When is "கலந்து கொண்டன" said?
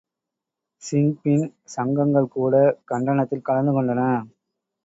3.41-4.01